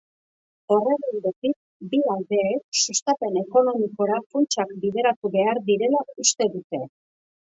Horren 0.75 1.03
ildotik, 1.07 1.51
bi 1.91 1.99
aldeek 2.13 2.79
sustapen 2.85 3.37
ekonomikora 3.41 4.17
funtsak 4.37 4.73
bideratu 4.87 5.31
behar 5.37 5.61
direla 5.69 6.03
uste 6.25 6.49
dute. 6.57 6.81